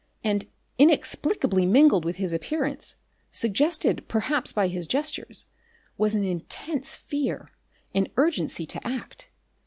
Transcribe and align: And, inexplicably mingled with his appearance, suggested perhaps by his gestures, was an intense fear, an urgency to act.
And, 0.23 0.45
inexplicably 0.79 1.63
mingled 1.67 2.05
with 2.05 2.15
his 2.15 2.33
appearance, 2.33 2.95
suggested 3.31 4.07
perhaps 4.07 4.51
by 4.51 4.67
his 4.67 4.87
gestures, 4.87 5.45
was 5.95 6.15
an 6.15 6.23
intense 6.23 6.95
fear, 6.95 7.51
an 7.93 8.07
urgency 8.17 8.65
to 8.65 8.87
act. 8.87 9.29